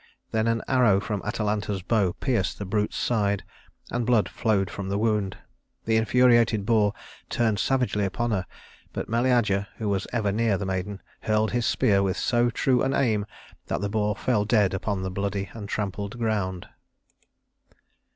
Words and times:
Then 0.31 0.47
an 0.47 0.63
arrow 0.67 0.99
from 0.99 1.21
Atalanta's 1.23 1.83
bow 1.83 2.13
pierced 2.13 2.57
the 2.57 2.65
brute's 2.65 2.97
side, 2.97 3.43
and 3.91 4.03
blood 4.03 4.27
flowed 4.29 4.71
from 4.71 4.89
the 4.89 4.97
wound. 4.97 5.37
The 5.85 5.95
infuriated 5.95 6.65
boar 6.65 6.95
turned 7.29 7.59
savagely 7.59 8.03
upon 8.03 8.31
her, 8.31 8.47
but 8.93 9.07
Meleager, 9.07 9.67
who 9.77 9.89
was 9.89 10.07
ever 10.11 10.31
near 10.31 10.57
the 10.57 10.65
maiden, 10.65 11.03
hurled 11.21 11.51
his 11.51 11.67
spear 11.67 12.01
with 12.01 12.17
so 12.17 12.49
true 12.49 12.81
an 12.81 12.95
aim 12.95 13.27
that 13.67 13.81
the 13.81 13.89
boar 13.89 14.15
fell 14.15 14.43
dead 14.43 14.73
upon 14.73 15.03
the 15.03 15.11
bloody 15.11 15.51
and 15.53 15.69
trampled 15.69 16.17
ground. 16.17 16.67